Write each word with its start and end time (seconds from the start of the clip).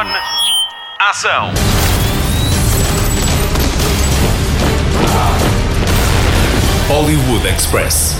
On. 0.00 0.06
Ação. 0.98 1.52
Hollywood 6.88 7.44
Express. 7.44 8.14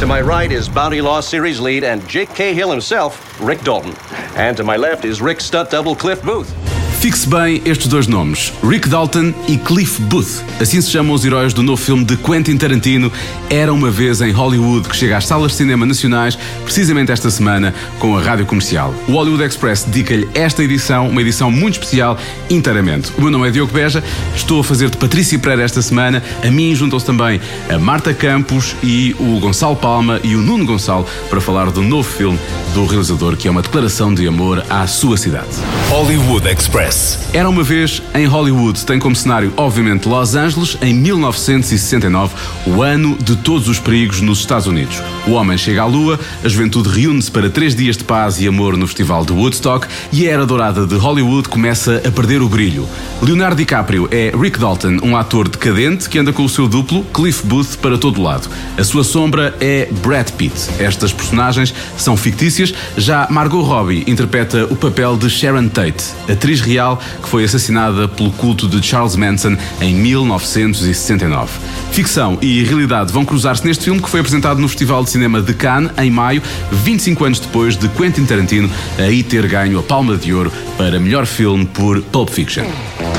To 0.00 0.06
my 0.06 0.22
right 0.22 0.50
is 0.50 0.70
Bounty 0.70 1.02
Law 1.02 1.20
Series 1.20 1.60
lead 1.60 1.84
and 1.84 2.08
Jake 2.08 2.30
Cahill 2.30 2.70
himself, 2.70 3.38
Rick 3.42 3.60
Dalton. 3.60 3.94
And 4.36 4.56
to 4.56 4.64
my 4.64 4.78
left 4.78 5.04
is 5.04 5.20
Rick 5.20 5.42
stunt 5.42 5.68
double 5.68 5.94
Cliff 5.94 6.22
Booth. 6.22 6.61
Fixe 7.02 7.28
bem 7.28 7.60
estes 7.64 7.88
dois 7.88 8.06
nomes, 8.06 8.52
Rick 8.62 8.88
Dalton 8.88 9.34
e 9.48 9.58
Cliff 9.58 10.00
Booth. 10.02 10.40
Assim 10.60 10.80
se 10.80 10.88
chamam 10.88 11.12
os 11.12 11.24
heróis 11.24 11.52
do 11.52 11.60
novo 11.60 11.82
filme 11.82 12.04
de 12.04 12.16
Quentin 12.16 12.56
Tarantino, 12.56 13.10
Era 13.50 13.72
uma 13.72 13.90
vez 13.90 14.20
em 14.20 14.30
Hollywood, 14.30 14.88
que 14.88 14.96
chega 14.96 15.16
às 15.16 15.26
salas 15.26 15.50
de 15.50 15.56
cinema 15.56 15.84
nacionais 15.84 16.38
precisamente 16.62 17.10
esta 17.10 17.28
semana 17.28 17.74
com 17.98 18.16
a 18.16 18.22
rádio 18.22 18.46
comercial. 18.46 18.94
O 19.08 19.14
Hollywood 19.14 19.42
Express 19.42 19.82
dedica-lhe 19.82 20.28
esta 20.32 20.62
edição, 20.62 21.08
uma 21.08 21.20
edição 21.20 21.50
muito 21.50 21.74
especial, 21.74 22.16
inteiramente. 22.48 23.10
O 23.18 23.22
meu 23.22 23.32
nome 23.32 23.48
é 23.48 23.50
Diogo 23.50 23.72
Beja, 23.72 24.00
estou 24.36 24.60
a 24.60 24.64
fazer 24.64 24.88
de 24.88 24.96
Patrícia 24.96 25.36
Pereira 25.40 25.64
esta 25.64 25.82
semana. 25.82 26.22
A 26.46 26.50
mim 26.52 26.72
juntam-se 26.72 27.04
também 27.04 27.40
a 27.68 27.80
Marta 27.80 28.14
Campos 28.14 28.76
e 28.80 29.12
o 29.18 29.40
Gonçalo 29.40 29.74
Palma 29.74 30.20
e 30.22 30.36
o 30.36 30.40
Nuno 30.40 30.64
Gonçalo 30.64 31.04
para 31.28 31.40
falar 31.40 31.72
do 31.72 31.82
novo 31.82 32.08
filme 32.08 32.38
do 32.74 32.86
realizador, 32.86 33.36
que 33.36 33.48
é 33.48 33.50
uma 33.50 33.60
declaração 33.60 34.14
de 34.14 34.24
amor 34.28 34.64
à 34.70 34.86
sua 34.86 35.16
cidade. 35.16 35.48
Hollywood 35.90 36.46
Express. 36.48 36.91
Era 37.34 37.48
uma 37.48 37.62
vez 37.62 38.02
em 38.14 38.26
Hollywood, 38.26 38.84
tem 38.84 38.98
como 38.98 39.16
cenário, 39.16 39.54
obviamente, 39.56 40.06
Los 40.06 40.34
Angeles, 40.34 40.76
em 40.82 40.92
1969, 40.92 42.34
o 42.66 42.82
ano 42.82 43.16
de 43.18 43.36
todos 43.36 43.68
os 43.68 43.78
perigos 43.78 44.20
nos 44.20 44.40
Estados 44.40 44.66
Unidos. 44.66 45.02
O 45.26 45.30
homem 45.30 45.56
chega 45.56 45.80
à 45.80 45.86
Lua, 45.86 46.20
a 46.44 46.48
juventude 46.48 46.90
reúne-se 46.90 47.30
para 47.30 47.48
três 47.48 47.74
dias 47.74 47.96
de 47.96 48.04
paz 48.04 48.38
e 48.38 48.46
amor 48.46 48.76
no 48.76 48.86
Festival 48.86 49.24
de 49.24 49.32
Woodstock 49.32 49.88
e 50.12 50.28
a 50.28 50.32
era 50.32 50.44
dourada 50.44 50.86
de 50.86 50.94
Hollywood 50.96 51.48
começa 51.48 52.02
a 52.06 52.10
perder 52.10 52.42
o 52.42 52.48
brilho. 52.50 52.86
Leonardo 53.22 53.56
DiCaprio 53.56 54.08
é 54.10 54.30
Rick 54.38 54.58
Dalton, 54.58 54.98
um 55.02 55.16
ator 55.16 55.48
decadente 55.48 56.10
que 56.10 56.18
anda 56.18 56.34
com 56.34 56.44
o 56.44 56.48
seu 56.50 56.68
duplo, 56.68 57.02
Cliff 57.14 57.46
Booth, 57.46 57.78
para 57.80 57.96
todo 57.96 58.20
lado. 58.20 58.50
A 58.76 58.84
sua 58.84 59.04
sombra 59.04 59.54
é 59.58 59.88
Brad 60.02 60.28
Pitt. 60.32 60.68
Estas 60.78 61.14
personagens 61.14 61.74
são 61.96 62.14
fictícias, 62.14 62.74
já 62.94 63.26
Margot 63.30 63.62
Robbie 63.62 64.04
interpreta 64.06 64.66
o 64.66 64.76
papel 64.76 65.16
de 65.16 65.30
Sharon 65.30 65.68
Tate, 65.68 66.04
atriz 66.28 66.60
real 66.60 66.81
que 67.22 67.28
foi 67.28 67.44
assassinada 67.44 68.08
pelo 68.08 68.30
culto 68.32 68.66
de 68.68 68.84
Charles 68.84 69.16
Manson 69.16 69.56
em 69.80 69.94
1969. 69.94 71.50
Ficção 71.92 72.38
e 72.40 72.64
realidade 72.64 73.12
vão 73.12 73.24
cruzar-se 73.24 73.64
neste 73.66 73.84
filme 73.84 74.00
que 74.00 74.08
foi 74.08 74.20
apresentado 74.20 74.58
no 74.58 74.68
Festival 74.68 75.04
de 75.04 75.10
Cinema 75.10 75.40
de 75.40 75.54
Cannes 75.54 75.90
em 75.98 76.10
maio, 76.10 76.42
25 76.70 77.24
anos 77.24 77.40
depois 77.40 77.76
de 77.76 77.88
Quentin 77.88 78.24
Tarantino 78.24 78.70
aí 78.98 79.22
ter 79.22 79.46
ganho 79.46 79.78
a 79.78 79.82
Palma 79.82 80.16
de 80.16 80.32
Ouro 80.34 80.52
para 80.76 80.98
melhor 80.98 81.26
filme 81.26 81.64
por 81.66 82.02
Pulp 82.02 82.30
Fiction. 82.30 82.64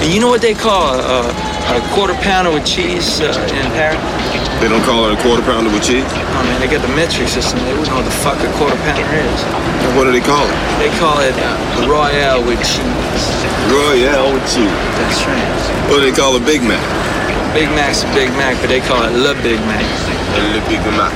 You 0.01 0.19
know 0.19 0.29
what 0.29 0.41
they 0.41 0.53
call 0.53 0.93
a, 0.93 1.21
a 1.21 1.79
quarter 1.95 2.15
pounder 2.23 2.51
with 2.51 2.65
cheese 2.65 3.21
uh, 3.21 3.31
in 3.55 3.71
Paris? 3.71 3.99
They 4.59 4.67
don't 4.67 4.83
call 4.83 5.07
it 5.07 5.17
a 5.17 5.21
quarter 5.21 5.43
pounder 5.43 5.71
with 5.71 5.83
cheese? 5.83 6.03
Oh 6.05 6.43
man, 6.43 6.59
they 6.59 6.67
got 6.67 6.81
the 6.81 6.93
metric 6.95 7.27
system. 7.27 7.59
They 7.63 7.71
wouldn't 7.71 7.89
know 7.89 8.01
what 8.01 8.05
the 8.05 8.17
fuck 8.19 8.39
a 8.43 8.51
quarter 8.57 8.75
pounder 8.83 9.07
is. 9.15 9.43
And 9.83 9.95
what 9.95 10.03
do 10.03 10.11
they 10.11 10.19
call 10.19 10.43
it? 10.43 10.55
They 10.79 10.91
call 10.99 11.19
it 11.19 11.35
uh, 11.37 11.87
Royale 11.87 12.43
with 12.45 12.59
cheese. 12.59 13.02
Royale 13.69 14.33
with 14.33 14.43
cheese. 14.53 14.69
That's 14.97 15.25
right. 15.25 15.89
What 15.89 15.99
do 15.99 16.01
they 16.01 16.11
call 16.11 16.35
a 16.35 16.39
Big 16.39 16.61
Mac? 16.63 16.81
Big 17.53 17.69
Mac's 17.75 18.03
a 18.03 18.07
Big 18.13 18.31
Mac, 18.33 18.59
but 18.61 18.67
they 18.69 18.81
call 18.81 19.03
it 19.03 19.11
Le 19.11 19.33
Big 19.41 19.59
Mac. 19.65 19.83
Le 20.53 20.61
Big 20.67 20.81
Mac. 20.97 21.13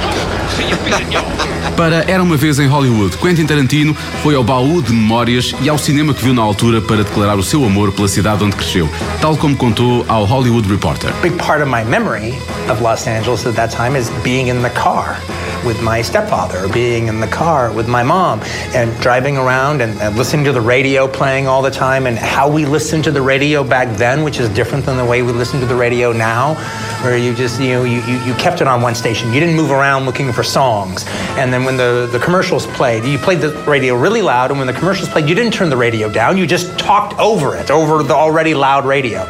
Para 1.75 2.03
Era 2.07 2.23
uma 2.23 2.35
vez 2.37 2.57
em 2.59 2.67
Hollywood, 2.67 3.17
Quentin 3.17 3.45
Tarantino 3.45 3.95
foi 4.23 4.33
ao 4.35 4.43
baú 4.43 4.81
de 4.81 4.91
memórias 4.91 5.53
e 5.61 5.69
ao 5.69 5.77
cinema 5.77 6.13
que 6.13 6.23
viu 6.23 6.33
na 6.33 6.41
altura 6.41 6.81
para 6.81 7.03
declarar 7.03 7.37
o 7.37 7.43
seu 7.43 7.63
amor 7.63 7.91
pela 7.91 8.07
cidade 8.07 8.43
onde 8.43 8.55
cresceu, 8.55 8.89
tal 9.21 9.37
como 9.37 9.55
contou 9.55 10.03
ao 10.07 10.25
Hollywood 10.25 10.67
Reporter. 10.67 11.11
big 11.21 11.35
part 11.37 11.61
of 11.61 11.69
my 11.69 11.83
memory 11.83 12.33
of 12.71 12.81
Los 12.81 13.07
Angeles 13.07 13.45
at 13.45 13.55
that 13.55 13.75
time 13.75 13.95
is 13.97 14.09
being 14.23 14.47
in 14.49 14.61
the 14.63 14.69
car 14.71 15.17
with 15.65 15.81
my 15.81 16.01
stepfather, 16.01 16.71
being 16.73 17.07
in 17.07 17.19
the 17.19 17.27
car 17.27 17.71
with 17.71 17.87
my 17.87 18.03
mom, 18.03 18.41
and 18.73 18.95
driving 19.01 19.37
around 19.37 19.81
and, 19.81 19.99
and 20.01 20.15
listening 20.15 20.45
to 20.45 20.51
the 20.51 20.61
radio 20.61 21.07
playing 21.07 21.47
all 21.47 21.61
the 21.61 21.71
time, 21.71 22.07
and 22.07 22.17
how 22.17 22.49
we 22.49 22.65
listened 22.65 23.03
to 23.03 23.11
the 23.11 23.21
radio 23.21 23.63
back 23.63 23.95
then, 23.97 24.23
which 24.23 24.39
is 24.39 24.49
different 24.49 24.85
than 24.85 24.97
the 24.97 25.05
way 25.05 25.21
we 25.21 25.31
listen 25.31 25.59
to 25.59 25.65
the 25.65 25.75
radio 25.75 26.11
now, 26.11 26.55
where 27.03 27.17
you 27.17 27.33
just 27.35 27.59
you 27.61 27.69
know 27.69 27.83
you, 27.83 28.01
you, 28.01 28.17
you 28.23 28.33
kept 28.35 28.61
it 28.61 28.67
on 28.67 28.81
one 28.81 28.95
station. 28.95 29.33
You 29.33 29.39
didn't 29.39 29.55
move 29.55 29.71
around 29.71 30.05
looking 30.05 30.31
for 30.33 30.43
songs, 30.43 31.05
and 31.37 31.51
then 31.51 31.63
when 31.63 31.77
the, 31.77 32.09
the 32.11 32.19
commercials 32.19 32.65
played, 32.67 33.03
you 33.05 33.17
played 33.17 33.41
the 33.41 33.51
radio 33.67 33.95
really 33.95 34.21
loud, 34.21 34.51
and 34.51 34.59
when 34.59 34.67
the 34.67 34.73
commercials 34.73 35.09
played, 35.09 35.27
you 35.27 35.35
didn't 35.35 35.53
turn 35.53 35.69
the 35.69 35.77
radio 35.77 36.09
down. 36.09 36.37
You 36.37 36.47
just 36.47 36.77
talked 36.77 37.17
over 37.19 37.55
it, 37.55 37.71
over 37.71 38.03
the 38.03 38.15
already 38.15 38.53
loud 38.53 38.85
radio 38.85 39.25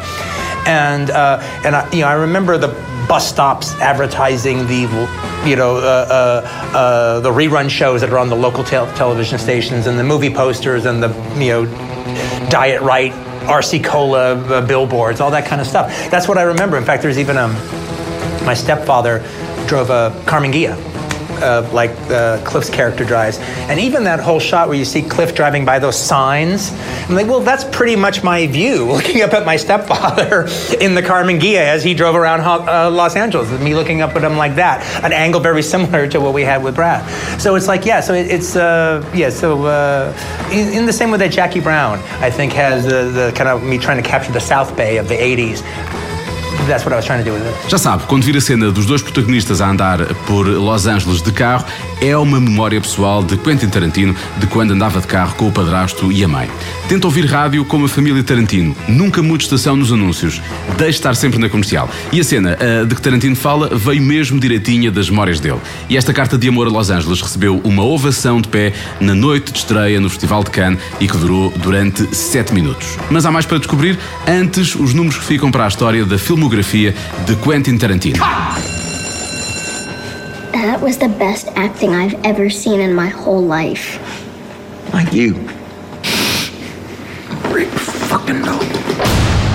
and 0.66 1.10
uh, 1.10 1.40
and 1.64 1.74
I, 1.74 1.90
you 1.92 2.02
know 2.02 2.08
I 2.08 2.12
remember 2.12 2.58
the 2.58 2.68
bus 3.08 3.26
stops 3.26 3.72
advertising 3.80 4.66
the 4.66 4.82
you 5.46 5.56
know 5.56 5.76
uh, 5.76 6.06
uh, 6.10 6.76
uh, 6.76 7.20
the 7.20 7.30
rerun 7.30 7.70
shows 7.70 8.02
that 8.02 8.10
are 8.10 8.18
on 8.18 8.28
the 8.28 8.36
local 8.36 8.62
tel- 8.62 8.92
television 8.94 9.38
stations 9.38 9.86
and 9.86 9.98
the 9.98 10.04
movie 10.04 10.32
posters 10.32 10.84
and 10.84 11.02
the 11.02 11.08
you 11.38 11.48
know 11.48 11.64
diet 12.50 12.82
right 12.82 13.12
RC 13.46 13.82
cola 13.82 14.34
uh, 14.34 14.66
billboards 14.66 15.20
all 15.20 15.30
that 15.30 15.46
kind 15.46 15.60
of 15.60 15.66
stuff. 15.66 15.88
That's 16.10 16.28
what 16.28 16.36
I 16.36 16.42
remember. 16.42 16.76
In 16.76 16.84
fact 16.84 17.02
there's 17.02 17.18
even 17.18 17.38
um, 17.38 17.52
my 18.44 18.54
stepfather 18.54 19.18
drove 19.66 19.90
a 19.90 20.22
Carmen 20.26 20.52
Ghia 20.52 20.76
uh, 21.42 21.68
like 21.72 21.90
uh, 22.10 22.42
Cliff's 22.44 22.70
character 22.70 23.04
drives. 23.04 23.38
And 23.68 23.80
even 23.80 24.04
that 24.04 24.20
whole 24.20 24.40
shot 24.40 24.68
where 24.68 24.76
you 24.76 24.84
see 24.84 25.02
Cliff 25.02 25.34
driving 25.34 25.64
by 25.64 25.78
those 25.78 25.98
signs, 25.98 26.72
I'm 27.08 27.14
like, 27.14 27.26
well, 27.26 27.40
that's 27.40 27.64
pretty 27.64 27.96
much 27.96 28.22
my 28.22 28.46
view, 28.46 28.84
looking 28.92 29.22
up 29.22 29.32
at 29.32 29.46
my 29.46 29.56
stepfather 29.56 30.48
in 30.80 30.94
the 30.94 31.02
Carmen 31.02 31.38
Ghia 31.38 31.60
as 31.60 31.84
he 31.84 31.94
drove 31.94 32.16
around 32.16 32.40
uh, 32.40 32.90
Los 32.90 33.16
Angeles, 33.16 33.50
me 33.60 33.74
looking 33.74 34.00
up 34.00 34.14
at 34.16 34.24
him 34.24 34.36
like 34.36 34.56
that, 34.56 34.84
an 35.04 35.12
angle 35.12 35.40
very 35.40 35.62
similar 35.68 36.08
to 36.08 36.20
what 36.20 36.34
we 36.34 36.42
had 36.42 36.62
with 36.62 36.74
Brad. 36.74 37.08
So 37.40 37.54
it's 37.54 37.68
like, 37.68 37.84
yeah, 37.84 38.00
so 38.00 38.14
it, 38.14 38.30
it's, 38.30 38.56
uh, 38.56 39.08
yeah, 39.14 39.30
so 39.30 39.64
uh, 39.64 40.48
in, 40.52 40.72
in 40.72 40.86
the 40.86 40.92
same 40.92 41.10
way 41.10 41.18
that 41.18 41.32
Jackie 41.32 41.60
Brown, 41.60 41.98
I 42.20 42.30
think, 42.30 42.52
has 42.52 42.84
the, 42.84 43.04
the 43.10 43.32
kind 43.34 43.48
of 43.48 43.62
me 43.62 43.78
trying 43.78 44.02
to 44.02 44.08
capture 44.08 44.32
the 44.32 44.40
South 44.40 44.76
Bay 44.76 44.98
of 44.98 45.08
the 45.08 45.14
80s. 45.14 45.62
Já 47.68 47.78
sabe, 47.78 48.04
quando 48.04 48.24
vir 48.24 48.36
a 48.36 48.40
cena 48.40 48.70
dos 48.70 48.84
dois 48.84 49.00
protagonistas 49.00 49.60
a 49.60 49.70
andar 49.70 50.04
por 50.26 50.46
Los 50.46 50.86
Angeles 50.86 51.22
de 51.22 51.32
carro, 51.32 51.64
é 52.00 52.16
uma 52.16 52.38
memória 52.38 52.80
pessoal 52.80 53.24
de 53.24 53.36
Quentin 53.38 53.68
Tarantino 53.68 54.14
de 54.36 54.46
quando 54.46 54.72
andava 54.72 55.00
de 55.00 55.06
carro 55.06 55.34
com 55.34 55.48
o 55.48 55.52
padrasto 55.52 56.12
e 56.12 56.22
a 56.22 56.28
mãe. 56.28 56.50
Tenta 56.88 57.06
ouvir 57.06 57.24
rádio 57.24 57.64
como 57.64 57.86
a 57.86 57.88
família 57.88 58.22
Tarantino. 58.22 58.76
Nunca 58.86 59.22
mude 59.22 59.44
estação 59.44 59.76
nos 59.76 59.92
anúncios. 59.92 60.42
Deixe 60.76 60.98
estar 60.98 61.16
sempre 61.16 61.38
na 61.38 61.48
comercial. 61.48 61.88
E 62.12 62.20
a 62.20 62.24
cena 62.24 62.58
a 62.60 62.84
de 62.84 62.94
que 62.94 63.00
Tarantino 63.00 63.34
fala 63.34 63.70
veio 63.74 64.02
mesmo 64.02 64.38
direitinha 64.38 64.90
das 64.90 65.08
memórias 65.08 65.40
dele. 65.40 65.60
E 65.88 65.96
esta 65.96 66.12
carta 66.12 66.36
de 66.36 66.48
amor 66.48 66.66
a 66.66 66.70
Los 66.70 66.90
Angeles 66.90 67.22
recebeu 67.22 67.60
uma 67.64 67.82
ovação 67.82 68.40
de 68.40 68.48
pé 68.48 68.74
na 69.00 69.14
noite 69.14 69.52
de 69.52 69.58
estreia 69.58 70.00
no 70.00 70.10
Festival 70.10 70.44
de 70.44 70.50
Cannes 70.50 70.78
e 71.00 71.08
que 71.08 71.16
durou 71.16 71.50
durante 71.56 72.14
7 72.14 72.52
minutos. 72.52 72.98
Mas 73.10 73.24
há 73.24 73.30
mais 73.30 73.46
para 73.46 73.58
descobrir. 73.58 73.98
Antes, 74.26 74.74
os 74.74 74.92
números 74.92 75.18
que 75.18 75.24
ficam 75.24 75.50
para 75.50 75.64
a 75.64 75.68
história 75.68 76.04
da 76.04 76.18
filmografia 76.18 76.57
de 76.62 77.34
Quentin 77.36 77.78
Tarantino. 77.78 78.18
That 80.52 80.80
was 80.80 80.98
the 80.98 81.08
best 81.08 81.48
acting 81.54 81.94
I've 81.94 82.14
ever 82.24 82.50
seen 82.50 82.80
in 82.80 82.94
my 82.94 83.08
whole 83.08 83.42
life. 83.42 83.98
Like 84.92 85.12
you. 85.12 85.34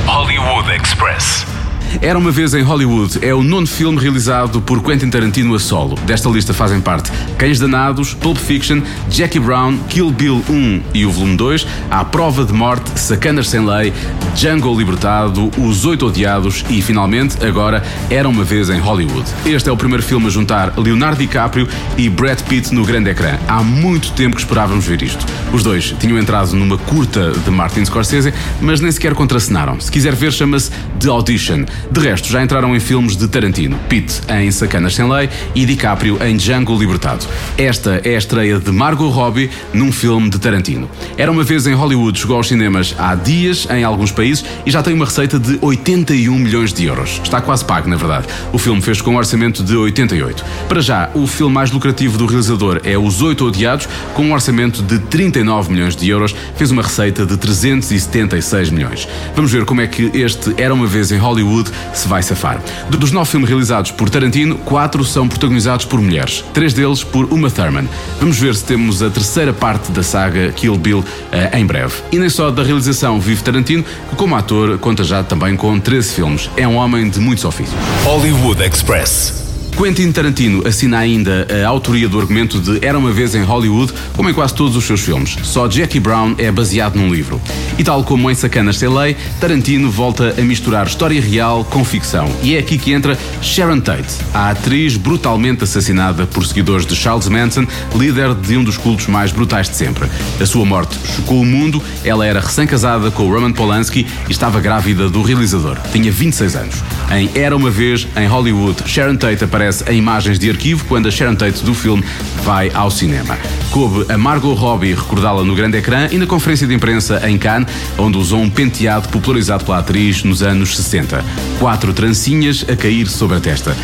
Hollywood 0.05 0.69
Express. 0.73 1.52
Era 2.01 2.17
uma 2.17 2.31
vez 2.31 2.53
em 2.53 2.61
Hollywood 2.61 3.19
é 3.21 3.33
o 3.33 3.43
nono 3.43 3.67
filme 3.67 3.99
realizado 3.99 4.61
por 4.61 4.81
Quentin 4.83 5.09
Tarantino 5.09 5.55
a 5.55 5.59
solo. 5.59 5.95
Desta 6.05 6.29
lista 6.29 6.53
fazem 6.53 6.81
parte 6.81 7.11
Cães 7.37 7.59
Danados, 7.59 8.13
Pulp 8.13 8.37
Fiction, 8.37 8.81
Jackie 9.09 9.39
Brown, 9.39 9.77
Kill 9.89 10.11
Bill 10.11 10.43
1 10.49 10.81
e 10.93 11.05
o 11.05 11.11
volume 11.11 11.37
2, 11.37 11.67
À 11.89 12.03
Prova 12.03 12.45
de 12.45 12.53
Morte, 12.53 12.99
Sacanas 12.99 13.49
Sem 13.49 13.65
Lei, 13.65 13.93
Django 14.35 14.77
Libertado, 14.77 15.51
Os 15.57 15.85
Oito 15.85 16.07
Odiados 16.07 16.65
e, 16.69 16.81
finalmente, 16.81 17.43
agora 17.45 17.83
Era 18.09 18.27
uma 18.27 18.43
vez 18.43 18.69
em 18.69 18.79
Hollywood. 18.79 19.29
Este 19.45 19.69
é 19.69 19.71
o 19.71 19.77
primeiro 19.77 20.03
filme 20.03 20.27
a 20.27 20.29
juntar 20.29 20.73
Leonardo 20.77 21.19
DiCaprio 21.19 21.67
e 21.97 22.09
Brad 22.09 22.41
Pitt 22.41 22.73
no 22.73 22.85
grande 22.85 23.09
ecrã. 23.09 23.37
Há 23.47 23.63
muito 23.63 24.11
tempo 24.13 24.35
que 24.35 24.41
esperávamos 24.41 24.85
ver 24.85 25.01
isto. 25.01 25.25
Os 25.51 25.63
dois 25.63 25.95
tinham 25.99 26.17
entrado 26.17 26.53
numa 26.53 26.77
curta 26.77 27.31
de 27.31 27.51
Martin 27.51 27.85
Scorsese, 27.85 28.33
mas 28.59 28.79
nem 28.79 28.91
sequer 28.91 29.13
contracenaram. 29.13 29.79
Se 29.79 29.91
quiser 29.91 30.15
ver, 30.15 30.31
chama-se 30.31 30.71
The 30.99 31.09
Audition. 31.09 31.65
De 31.91 31.99
resto, 31.99 32.27
já 32.27 32.41
entraram 32.43 32.75
em 32.75 32.79
filmes 32.79 33.15
de 33.15 33.27
Tarantino, 33.27 33.77
Pitt 33.89 34.21
em 34.29 34.51
Sacanas 34.51 34.95
Sem 34.95 35.09
Lei 35.09 35.29
e 35.53 35.65
DiCaprio 35.65 36.17
em 36.23 36.37
Django 36.37 36.77
Libertado. 36.77 37.25
Esta 37.57 38.01
é 38.03 38.15
a 38.15 38.17
estreia 38.17 38.59
de 38.59 38.71
Margot 38.71 39.09
Robbie 39.09 39.49
num 39.73 39.91
filme 39.91 40.29
de 40.29 40.39
Tarantino. 40.39 40.89
Era 41.17 41.31
uma 41.31 41.43
vez 41.43 41.67
em 41.67 41.73
Hollywood, 41.73 42.17
chegou 42.19 42.37
aos 42.37 42.47
cinemas 42.47 42.95
há 42.97 43.15
dias 43.15 43.67
em 43.69 43.83
alguns 43.83 44.11
países 44.11 44.43
e 44.65 44.71
já 44.71 44.81
tem 44.81 44.93
uma 44.93 45.05
receita 45.05 45.39
de 45.39 45.57
81 45.61 46.37
milhões 46.37 46.73
de 46.73 46.85
euros. 46.85 47.21
Está 47.23 47.41
quase 47.41 47.65
pago, 47.65 47.89
na 47.89 47.95
verdade. 47.95 48.27
O 48.51 48.57
filme 48.57 48.81
fez 48.81 49.01
com 49.01 49.11
um 49.11 49.17
orçamento 49.17 49.63
de 49.63 49.75
88. 49.75 50.43
Para 50.67 50.81
já, 50.81 51.09
o 51.13 51.27
filme 51.27 51.53
mais 51.53 51.71
lucrativo 51.71 52.17
do 52.17 52.25
realizador 52.25 52.81
é 52.83 52.97
Os 52.97 53.21
Oito 53.21 53.45
Odiados, 53.45 53.87
com 54.13 54.23
um 54.23 54.33
orçamento 54.33 54.81
de 54.81 54.99
39 54.99 55.71
milhões 55.71 55.95
de 55.95 56.09
euros, 56.09 56.35
fez 56.55 56.71
uma 56.71 56.81
receita 56.81 57.25
de 57.25 57.37
376 57.37 58.69
milhões. 58.69 59.07
Vamos 59.35 59.51
ver 59.51 59.65
como 59.65 59.81
é 59.81 59.87
que 59.87 60.11
este 60.13 60.53
Era 60.57 60.73
uma 60.73 60.87
vez 60.87 61.11
em 61.11 61.17
Hollywood 61.17 61.71
se 61.93 62.07
vai 62.07 62.21
safar. 62.23 62.61
Dos 62.89 63.11
nove 63.11 63.29
filmes 63.29 63.49
realizados 63.49 63.91
por 63.91 64.09
Tarantino, 64.09 64.55
quatro 64.57 65.03
são 65.03 65.27
protagonizados 65.27 65.85
por 65.85 65.99
mulheres, 65.99 66.43
três 66.53 66.73
deles 66.73 67.03
por 67.03 67.25
Uma 67.25 67.49
Thurman. 67.49 67.87
Vamos 68.19 68.39
ver 68.39 68.55
se 68.55 68.63
temos 68.63 69.01
a 69.01 69.09
terceira 69.09 69.53
parte 69.53 69.91
da 69.91 70.03
saga 70.03 70.51
Kill 70.51 70.77
Bill 70.77 71.03
eh, 71.31 71.59
em 71.59 71.65
breve. 71.65 71.93
E 72.11 72.17
nem 72.17 72.29
só 72.29 72.51
da 72.51 72.63
realização 72.63 73.19
vive 73.19 73.43
Tarantino, 73.43 73.83
que 73.83 74.15
como 74.15 74.35
ator 74.35 74.77
conta 74.79 75.03
já 75.03 75.23
também 75.23 75.55
com 75.55 75.79
13 75.79 76.13
filmes. 76.13 76.49
É 76.55 76.67
um 76.67 76.75
homem 76.75 77.09
de 77.09 77.19
muitos 77.19 77.45
ofícios. 77.45 77.77
Hollywood 78.05 78.63
Express. 78.63 79.42
Quentin 79.75 80.11
Tarantino 80.11 80.65
assina 80.67 80.99
ainda 80.99 81.47
a 81.65 81.67
autoria 81.67 82.07
do 82.07 82.19
argumento 82.19 82.59
de 82.59 82.85
Era 82.85 82.97
uma 82.97 83.11
vez 83.11 83.33
em 83.33 83.43
Hollywood, 83.43 83.91
como 84.15 84.29
em 84.29 84.33
quase 84.33 84.53
todos 84.53 84.75
os 84.75 84.83
seus 84.85 85.01
filmes. 85.01 85.35
Só 85.41 85.67
Jackie 85.67 85.99
Brown 85.99 86.35
é 86.37 86.51
baseado 86.51 86.95
num 86.95 87.11
livro. 87.11 87.41
E 87.77 87.83
tal 87.83 88.03
como 88.03 88.29
em 88.29 88.35
Sacanas 88.35 88.77
Sem 88.77 88.87
Lei, 88.87 89.17
Tarantino 89.41 89.89
volta 89.89 90.35
a 90.37 90.41
misturar 90.41 90.85
história 90.85 91.19
real 91.19 91.65
com 91.65 91.83
ficção. 91.83 92.31
E 92.43 92.55
é 92.55 92.59
aqui 92.59 92.77
que 92.77 92.93
entra 92.93 93.17
Sharon 93.41 93.79
Tate, 93.79 94.13
a 94.31 94.51
atriz 94.51 94.95
brutalmente 94.95 95.63
assassinada 95.63 96.27
por 96.27 96.45
seguidores 96.45 96.85
de 96.85 96.95
Charles 96.95 97.27
Manson, 97.27 97.65
líder 97.95 98.35
de 98.35 98.55
um 98.55 98.63
dos 98.63 98.77
cultos 98.77 99.07
mais 99.07 99.31
brutais 99.31 99.69
de 99.69 99.75
sempre. 99.75 100.07
A 100.39 100.45
sua 100.45 100.65
morte 100.65 100.95
chocou 101.15 101.41
o 101.41 101.45
mundo, 101.45 101.81
ela 102.05 102.25
era 102.25 102.39
recém-casada 102.39 103.09
com 103.09 103.27
Roman 103.27 103.51
Polanski 103.51 104.05
e 104.29 104.31
estava 104.31 104.61
grávida 104.61 105.09
do 105.09 105.23
realizador. 105.23 105.77
Tinha 105.91 106.11
26 106.11 106.55
anos. 106.55 106.75
Em 107.11 107.29
Era 107.33 107.55
uma 107.55 107.71
vez 107.71 108.07
em 108.15 108.27
Hollywood, 108.27 108.83
Sharon 108.85 109.15
Tate 109.15 109.43
aparece 109.43 109.62
em 109.87 109.97
imagens 109.97 110.37
de 110.37 110.49
arquivo 110.49 110.85
quando 110.85 111.07
a 111.07 111.11
Sharon 111.11 111.35
Tate 111.35 111.63
do 111.63 111.73
filme 111.73 112.03
vai 112.43 112.71
ao 112.73 112.91
cinema. 112.91 113.37
Coube 113.71 114.11
a 114.11 114.17
Margot 114.17 114.53
Robbie 114.53 114.93
recordá-la 114.93 115.43
no 115.43 115.55
grande 115.55 115.77
ecrã 115.77 116.07
e 116.11 116.17
na 116.17 116.25
conferência 116.25 116.67
de 116.67 116.73
imprensa 116.73 117.21
em 117.29 117.37
Cannes, 117.37 117.67
onde 117.97 118.17
usou 118.17 118.41
um 118.41 118.49
penteado 118.49 119.09
popularizado 119.09 119.65
pela 119.65 119.79
atriz 119.79 120.23
nos 120.23 120.43
anos 120.43 120.75
60. 120.75 121.23
Quatro 121.59 121.93
trancinhas 121.93 122.65
a 122.69 122.75
cair 122.75 123.07
sobre 123.07 123.37
a 123.37 123.39
testa. 123.39 123.75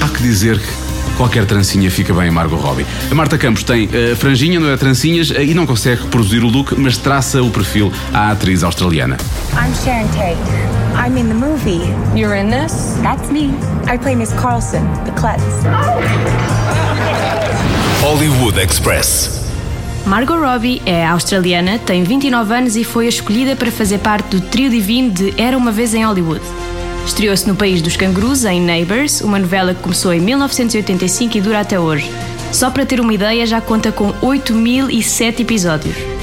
Há 0.00 0.08
que 0.08 0.22
dizer 0.22 0.58
que 0.58 0.86
Qualquer 1.16 1.46
trancinha 1.46 1.90
fica 1.90 2.12
bem 2.12 2.28
a 2.28 2.32
Margot 2.32 2.56
Robbie. 2.56 2.84
A 3.10 3.14
Marta 3.14 3.38
Campos 3.38 3.64
tem 3.64 3.86
uh, 3.86 4.14
franjinha, 4.16 4.60
não 4.60 4.68
é 4.68 4.76
trancinhas, 4.76 5.30
uh, 5.30 5.40
e 5.40 5.54
não 5.54 5.64
consegue 5.64 6.02
reproduzir 6.02 6.44
o 6.44 6.48
look, 6.48 6.74
mas 6.76 6.98
traça 6.98 7.42
o 7.42 7.50
perfil 7.50 7.90
à 8.12 8.30
atriz 8.30 8.62
australiana. 8.62 9.16
I'm 9.54 9.74
Sharon 9.74 10.06
Tate. 10.08 10.85
I'm 10.98 11.18
in 11.18 11.28
the 11.28 11.34
movie. 11.34 11.84
You're 12.18 12.34
in 12.34 12.48
this? 12.48 12.96
That's 13.02 13.30
me. 13.30 13.50
I 13.86 13.98
play 13.98 14.16
Miss 14.16 14.32
Carlson, 14.32 14.82
the 15.04 15.12
klutz. 15.12 15.44
Hollywood 18.00 18.58
Express. 18.58 19.44
Margot 20.06 20.38
Robbie 20.38 20.80
é 20.86 21.06
australiana, 21.06 21.78
tem 21.78 22.02
29 22.02 22.54
anos 22.54 22.76
e 22.76 22.84
foi 22.84 23.08
escolhida 23.08 23.54
para 23.54 23.70
fazer 23.70 23.98
parte 23.98 24.36
do 24.36 24.40
trio 24.40 24.70
divino 24.70 25.10
de 25.10 25.34
Era 25.40 25.56
uma 25.56 25.70
vez 25.70 25.92
em 25.92 26.04
Hollywood. 26.04 26.40
Estreou-se 27.04 27.46
no 27.46 27.54
País 27.54 27.82
dos 27.82 27.96
Cangurus, 27.96 28.44
em 28.44 28.60
Neighbours, 28.60 29.20
uma 29.20 29.38
novela 29.38 29.74
que 29.74 29.82
começou 29.82 30.14
em 30.14 30.20
1985 30.20 31.36
e 31.36 31.40
dura 31.40 31.60
até 31.60 31.78
hoje. 31.78 32.10
Só 32.52 32.70
para 32.70 32.86
ter 32.86 33.00
uma 33.00 33.12
ideia, 33.12 33.46
já 33.46 33.60
conta 33.60 33.92
com 33.92 34.12
8.007 34.14 35.40
episódios. 35.40 36.15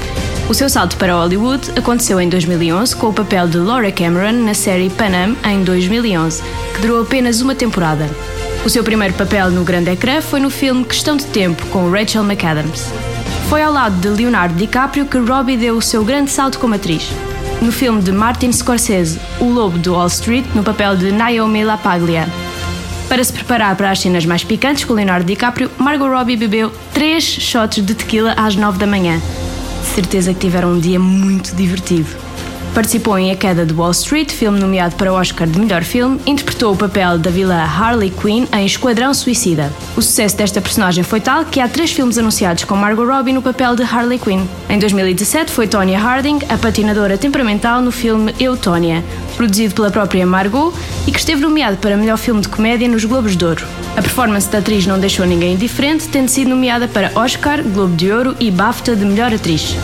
O 0.46 0.52
seu 0.52 0.68
salto 0.68 0.98
para 0.98 1.14
Hollywood 1.14 1.70
aconteceu 1.74 2.20
em 2.20 2.28
2011 2.28 2.94
com 2.96 3.08
o 3.08 3.12
papel 3.14 3.48
de 3.48 3.56
Laura 3.56 3.90
Cameron 3.90 4.44
na 4.44 4.52
série 4.52 4.90
Panam 4.90 5.34
em 5.42 5.64
2011, 5.64 6.42
que 6.74 6.80
durou 6.82 7.00
apenas 7.00 7.40
uma 7.40 7.54
temporada. 7.54 8.10
O 8.62 8.68
seu 8.68 8.84
primeiro 8.84 9.14
papel 9.14 9.50
no 9.50 9.64
grande 9.64 9.90
ecrã 9.90 10.20
foi 10.20 10.40
no 10.40 10.50
filme 10.50 10.84
Questão 10.84 11.16
de 11.16 11.24
Tempo 11.24 11.64
com 11.68 11.90
Rachel 11.90 12.22
McAdams. 12.22 12.92
Foi 13.48 13.62
ao 13.62 13.72
lado 13.72 13.96
de 13.96 14.08
Leonardo 14.08 14.54
DiCaprio 14.54 15.06
que 15.06 15.16
Robbie 15.16 15.56
deu 15.56 15.76
o 15.76 15.82
seu 15.82 16.04
grande 16.04 16.30
salto 16.30 16.58
como 16.58 16.74
atriz. 16.74 17.10
No 17.62 17.72
filme 17.72 18.02
de 18.02 18.12
Martin 18.12 18.52
Scorsese, 18.52 19.18
O 19.40 19.46
Lobo 19.46 19.78
do 19.78 19.94
Wall 19.94 20.08
Street, 20.08 20.44
no 20.54 20.62
papel 20.62 20.94
de 20.94 21.10
Naomi 21.10 21.64
LaPaglia. 21.64 22.28
Para 23.08 23.24
se 23.24 23.32
preparar 23.32 23.76
para 23.76 23.90
as 23.90 24.00
cenas 24.00 24.26
mais 24.26 24.44
picantes 24.44 24.84
com 24.84 24.92
Leonardo 24.92 25.24
DiCaprio, 25.24 25.70
Margot 25.78 26.08
Robbie 26.08 26.36
bebeu 26.36 26.70
3 26.92 27.22
shots 27.24 27.84
de 27.84 27.94
tequila 27.94 28.34
às 28.36 28.56
9 28.56 28.78
da 28.78 28.86
manhã. 28.86 29.20
Certeza 29.94 30.34
que 30.34 30.40
tiveram 30.40 30.72
um 30.72 30.80
dia 30.80 30.98
muito 30.98 31.54
divertido. 31.54 32.08
Participou 32.74 33.16
em 33.16 33.30
A 33.30 33.36
Queda 33.36 33.64
de 33.64 33.72
Wall 33.72 33.92
Street, 33.92 34.32
filme 34.32 34.58
nomeado 34.58 34.96
para 34.96 35.12
o 35.12 35.14
Oscar 35.14 35.46
de 35.46 35.60
melhor 35.60 35.84
filme, 35.84 36.20
interpretou 36.26 36.72
o 36.72 36.76
papel 36.76 37.16
da 37.16 37.30
vilã 37.30 37.62
Harley 37.62 38.10
Quinn 38.10 38.46
em 38.52 38.66
Esquadrão 38.66 39.14
Suicida. 39.14 39.72
O 39.96 40.02
sucesso 40.02 40.36
desta 40.36 40.60
personagem 40.60 41.04
foi 41.04 41.20
tal 41.20 41.44
que 41.44 41.60
há 41.60 41.68
três 41.68 41.92
filmes 41.92 42.18
anunciados 42.18 42.64
com 42.64 42.74
Margot 42.74 43.06
Robbie 43.06 43.32
no 43.32 43.40
papel 43.40 43.76
de 43.76 43.84
Harley 43.84 44.18
Quinn. 44.18 44.44
Em 44.68 44.76
2017 44.80 45.52
foi 45.52 45.68
Tonya 45.68 46.00
Harding, 46.00 46.40
a 46.48 46.58
patinadora 46.58 47.16
temperamental 47.16 47.80
no 47.80 47.92
filme 47.92 48.34
Eu, 48.40 48.56
Tonya, 48.56 49.04
produzido 49.36 49.72
pela 49.72 49.92
própria 49.92 50.26
Margot 50.26 50.74
e 51.06 51.12
que 51.12 51.18
esteve 51.20 51.42
nomeado 51.42 51.76
para 51.76 51.96
melhor 51.96 52.18
filme 52.18 52.40
de 52.40 52.48
comédia 52.48 52.88
nos 52.88 53.04
Globos 53.04 53.36
de 53.36 53.44
Ouro. 53.44 53.64
A 53.96 54.02
performance 54.02 54.48
da 54.48 54.58
atriz 54.58 54.84
não 54.84 54.98
deixou 54.98 55.24
ninguém 55.24 55.54
indiferente, 55.54 56.08
tendo 56.08 56.28
sido 56.28 56.50
nomeada 56.50 56.88
para 56.88 57.12
Oscar, 57.14 57.62
Globo 57.62 57.94
de 57.94 58.10
Ouro 58.10 58.36
e 58.40 58.50
BAFTA 58.50 58.96
de 58.96 59.04
melhor 59.04 59.32
atriz. 59.32 59.76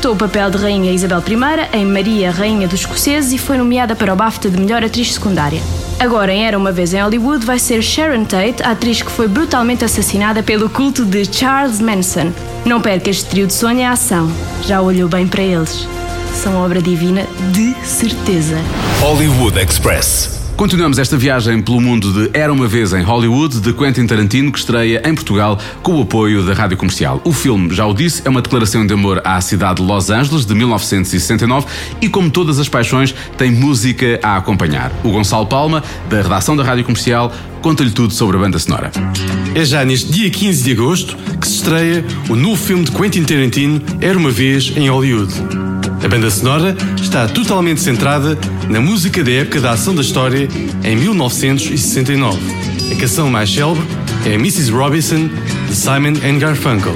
Interpretou 0.00 0.14
o 0.14 0.30
papel 0.30 0.50
de 0.50 0.56
Rainha 0.56 0.92
Isabel 0.92 1.22
I 1.28 1.76
em 1.76 1.84
Maria, 1.84 2.30
Rainha 2.30 2.66
dos 2.66 2.80
Escoceses 2.80 3.32
e 3.32 3.38
foi 3.38 3.58
nomeada 3.58 3.94
para 3.94 4.14
o 4.14 4.16
BAFTA 4.16 4.48
de 4.48 4.58
melhor 4.58 4.82
atriz 4.82 5.12
secundária. 5.12 5.60
Agora, 5.98 6.32
em 6.32 6.42
Era 6.42 6.56
uma 6.56 6.72
vez 6.72 6.94
em 6.94 7.02
Hollywood, 7.02 7.44
vai 7.44 7.58
ser 7.58 7.82
Sharon 7.82 8.24
Tate, 8.24 8.62
a 8.62 8.70
atriz 8.70 9.02
que 9.02 9.10
foi 9.10 9.28
brutalmente 9.28 9.84
assassinada 9.84 10.42
pelo 10.42 10.70
culto 10.70 11.04
de 11.04 11.26
Charles 11.26 11.80
Manson. 11.80 12.32
Não 12.64 12.80
perca 12.80 13.10
este 13.10 13.26
trio 13.26 13.46
de 13.46 13.52
sonho 13.52 13.80
e 13.80 13.84
ação. 13.84 14.32
Já 14.66 14.80
olhou 14.80 15.06
bem 15.06 15.28
para 15.28 15.42
eles. 15.42 15.86
São 16.32 16.56
obra 16.64 16.80
divina 16.80 17.26
de 17.52 17.74
certeza. 17.84 18.56
Hollywood 19.02 19.58
Express. 19.58 20.39
Continuamos 20.60 20.98
esta 20.98 21.16
viagem 21.16 21.62
pelo 21.62 21.80
mundo 21.80 22.12
de 22.12 22.38
Era 22.38 22.52
uma 22.52 22.68
vez 22.68 22.92
em 22.92 23.02
Hollywood, 23.02 23.60
de 23.60 23.72
Quentin 23.72 24.06
Tarantino, 24.06 24.52
que 24.52 24.58
estreia 24.58 25.00
em 25.06 25.14
Portugal 25.14 25.58
com 25.82 25.96
o 25.96 26.02
apoio 26.02 26.44
da 26.44 26.52
Rádio 26.52 26.76
Comercial. 26.76 27.18
O 27.24 27.32
filme, 27.32 27.74
já 27.74 27.86
o 27.86 27.94
disse, 27.94 28.20
é 28.26 28.28
uma 28.28 28.42
declaração 28.42 28.86
de 28.86 28.92
amor 28.92 29.22
à 29.24 29.40
cidade 29.40 29.80
de 29.80 29.88
Los 29.88 30.10
Angeles, 30.10 30.44
de 30.44 30.54
1969, 30.54 31.66
e 32.02 32.10
como 32.10 32.30
todas 32.30 32.58
as 32.58 32.68
paixões, 32.68 33.14
tem 33.38 33.50
música 33.50 34.20
a 34.22 34.36
acompanhar. 34.36 34.92
O 35.02 35.10
Gonçalo 35.10 35.46
Palma, 35.46 35.82
da 36.10 36.20
redação 36.20 36.54
da 36.54 36.62
Rádio 36.62 36.84
Comercial, 36.84 37.32
conta-lhe 37.62 37.90
tudo 37.90 38.12
sobre 38.12 38.36
a 38.36 38.40
banda 38.40 38.58
sonora. 38.58 38.90
É 39.54 39.64
já 39.64 39.82
neste 39.82 40.12
dia 40.12 40.28
15 40.28 40.62
de 40.62 40.72
agosto 40.72 41.16
que 41.40 41.48
se 41.48 41.54
estreia 41.54 42.04
o 42.28 42.36
novo 42.36 42.62
filme 42.62 42.84
de 42.84 42.90
Quentin 42.90 43.24
Tarantino, 43.24 43.80
Era 43.98 44.18
uma 44.18 44.30
vez 44.30 44.70
em 44.76 44.90
Hollywood. 44.90 45.69
A 46.02 46.08
banda 46.08 46.30
sonora 46.30 46.74
está 47.00 47.28
totalmente 47.28 47.80
centrada 47.80 48.38
na 48.68 48.80
música 48.80 49.22
da 49.22 49.30
época 49.30 49.60
da 49.60 49.72
ação 49.72 49.94
da 49.94 50.00
história 50.00 50.48
em 50.82 50.96
1969. 50.96 52.38
A 52.90 52.96
canção 52.98 53.28
mais 53.28 53.52
célebre 53.52 53.84
é 54.24 54.34
Mrs. 54.34 54.70
Robinson, 54.70 55.28
de 55.68 55.76
Simon 55.76 56.14
and 56.24 56.38
Garfunkel. 56.38 56.94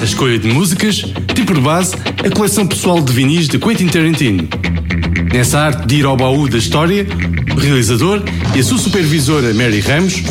A 0.00 0.04
escolha 0.04 0.38
de 0.38 0.48
músicas 0.48 1.04
tem 1.32 1.44
por 1.44 1.60
base 1.60 1.94
a 2.24 2.30
coleção 2.30 2.66
pessoal 2.66 3.00
de 3.00 3.12
vinis 3.12 3.46
de 3.46 3.58
Quentin 3.58 3.86
Tarantino. 3.86 4.48
Nessa 5.32 5.60
arte 5.60 5.86
de 5.86 5.96
ir 5.96 6.06
ao 6.06 6.16
baú 6.16 6.48
da 6.48 6.58
história, 6.58 7.06
realizador 7.58 8.22
e 8.54 8.60
a 8.60 8.62
sua 8.62 8.78
supervisora 8.78 9.52
Mary 9.54 9.80
Ramos 9.80 10.22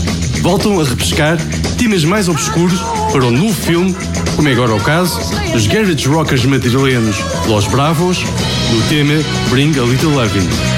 voltam 0.41 0.79
a 0.79 0.83
repescar 0.83 1.37
temas 1.77 2.03
mais 2.03 2.29
obscuros 2.29 2.79
para 3.11 3.25
o 3.25 3.31
novo 3.31 3.53
filme, 3.53 3.95
como 4.35 4.47
é 4.47 4.53
agora 4.53 4.75
o 4.75 4.79
caso 4.81 5.19
dos 5.51 5.67
garage 5.67 6.07
rockers 6.07 6.45
madrilenos 6.45 7.17
Los 7.47 7.67
Bravos, 7.67 8.19
do 8.19 8.89
tema 8.89 9.13
Bring 9.49 9.77
a 9.79 9.83
Little 9.83 10.11
Loving. 10.11 10.74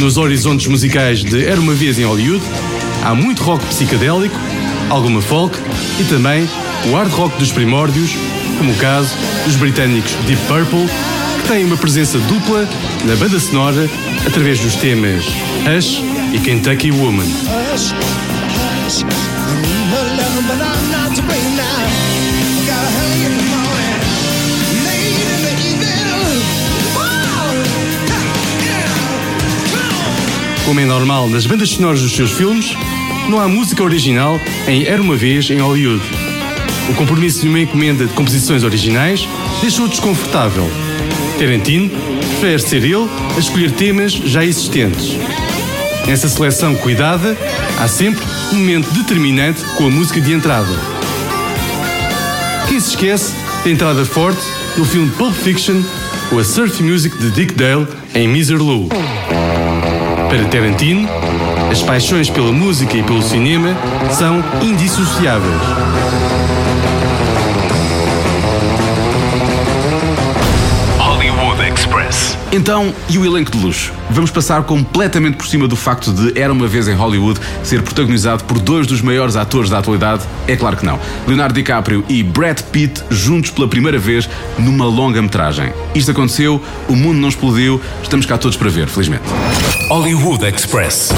Nos 0.00 0.16
horizontes 0.16 0.66
musicais 0.68 1.24
de 1.24 1.44
Era 1.44 1.60
uma 1.60 1.74
vez 1.74 1.98
em 1.98 2.04
Hollywood, 2.04 2.44
há 3.04 3.14
muito 3.14 3.42
rock 3.42 3.64
psicadélico, 3.66 4.34
alguma 4.88 5.20
folk 5.20 5.58
e 5.98 6.04
também 6.04 6.48
o 6.86 6.94
hard 6.94 7.10
rock 7.12 7.36
dos 7.38 7.50
primórdios, 7.50 8.10
como 8.56 8.72
o 8.72 8.76
caso 8.76 9.16
dos 9.44 9.56
britânicos 9.56 10.12
Deep 10.26 10.40
Purple, 10.46 10.88
que 11.42 11.48
têm 11.48 11.64
uma 11.64 11.76
presença 11.76 12.16
dupla 12.18 12.68
na 13.04 13.16
banda 13.16 13.40
sonora 13.40 13.90
através 14.24 14.60
dos 14.60 14.76
temas 14.76 15.24
Hush 15.66 16.00
e 16.32 16.38
Kentucky 16.38 16.92
Woman. 16.92 17.26
Como 30.68 30.80
é 30.80 30.84
normal 30.84 31.30
nas 31.30 31.46
bandas 31.46 31.70
sonoras 31.70 32.02
dos 32.02 32.14
seus 32.14 32.30
filmes, 32.30 32.76
não 33.30 33.40
há 33.40 33.48
música 33.48 33.82
original 33.82 34.38
em 34.66 34.84
Era 34.84 35.00
uma 35.00 35.16
Vez 35.16 35.48
em 35.48 35.60
Hollywood. 35.60 36.04
O 36.90 36.94
compromisso 36.94 37.40
de 37.40 37.48
uma 37.48 37.60
encomenda 37.60 38.04
de 38.04 38.12
composições 38.12 38.62
originais 38.62 39.26
deixou-o 39.62 39.88
desconfortável. 39.88 40.70
Tarantino 41.38 41.88
prefere 42.18 42.58
ser 42.58 42.84
ele 42.84 43.08
a 43.34 43.38
escolher 43.38 43.70
temas 43.70 44.12
já 44.12 44.44
existentes. 44.44 45.16
Nessa 46.06 46.28
seleção 46.28 46.74
cuidada, 46.74 47.34
há 47.80 47.88
sempre 47.88 48.22
um 48.52 48.56
momento 48.56 48.90
determinante 48.90 49.64
com 49.78 49.86
a 49.86 49.90
música 49.90 50.20
de 50.20 50.34
entrada. 50.34 50.78
Quem 52.68 52.78
se 52.78 52.90
esquece 52.90 53.32
da 53.64 53.70
entrada 53.70 54.04
forte 54.04 54.42
no 54.76 54.84
filme 54.84 55.10
Pulp 55.12 55.32
Fiction 55.32 55.82
com 56.28 56.38
a 56.38 56.44
surf 56.44 56.82
music 56.82 57.16
de 57.16 57.30
Dick 57.30 57.54
Dale 57.54 57.88
em 58.14 58.28
Miser 58.28 58.58
Lou. 58.58 58.90
Para 60.28 60.44
Tarantino, 60.44 61.08
as 61.70 61.82
paixões 61.82 62.28
pela 62.28 62.52
música 62.52 62.96
e 62.96 63.02
pelo 63.02 63.22
cinema 63.22 63.74
são 64.10 64.44
indissociáveis. 64.62 66.07
Então, 72.58 72.92
e 73.08 73.16
o 73.16 73.24
elenco 73.24 73.52
de 73.52 73.58
luxo? 73.64 73.92
Vamos 74.10 74.32
passar 74.32 74.64
completamente 74.64 75.36
por 75.36 75.46
cima 75.46 75.68
do 75.68 75.76
facto 75.76 76.12
de 76.12 76.36
Era 76.36 76.52
uma 76.52 76.66
vez 76.66 76.88
em 76.88 76.92
Hollywood 76.92 77.38
ser 77.62 77.82
protagonizado 77.82 78.42
por 78.42 78.58
dois 78.58 78.84
dos 78.84 79.00
maiores 79.00 79.36
atores 79.36 79.70
da 79.70 79.78
atualidade? 79.78 80.24
É 80.48 80.56
claro 80.56 80.76
que 80.76 80.84
não. 80.84 80.98
Leonardo 81.24 81.54
DiCaprio 81.54 82.04
e 82.08 82.20
Brad 82.20 82.60
Pitt 82.62 83.00
juntos 83.10 83.52
pela 83.52 83.68
primeira 83.68 83.96
vez 83.96 84.28
numa 84.58 84.86
longa-metragem. 84.86 85.72
Isto 85.94 86.10
aconteceu, 86.10 86.60
o 86.88 86.96
mundo 86.96 87.20
não 87.20 87.28
explodiu, 87.28 87.80
estamos 88.02 88.26
cá 88.26 88.36
todos 88.36 88.56
para 88.56 88.68
ver, 88.68 88.88
felizmente. 88.88 89.22
Hollywood 89.88 90.44
Express. 90.44 91.10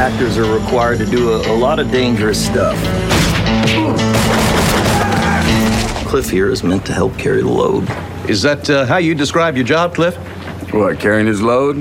Actors 0.00 0.36
are 0.36 0.52
required 0.52 0.98
to 0.98 1.06
do 1.06 1.30
a, 1.30 1.46
a 1.46 1.56
lot 1.56 1.80
of 1.80 1.92
dangerous 1.92 2.38
stuff. 2.38 2.76
Cliff 6.06 6.28
here 6.28 6.52
is 6.52 6.64
meant 6.64 6.84
to 6.86 6.92
help 6.92 7.16
carry 7.16 7.40
the 7.40 7.48
load. 7.48 7.86
Is 8.28 8.40
that 8.42 8.70
uh, 8.70 8.86
how 8.86 8.96
you 8.96 9.14
describe 9.14 9.56
your 9.56 9.66
job, 9.66 9.94
Cliff? 9.94 10.16
What, 10.72 10.98
carrying 10.98 11.26
his 11.26 11.42
load? 11.42 11.76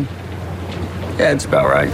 Yeah, 1.18 1.32
it's 1.32 1.46
about 1.46 1.70
right. 1.70 1.90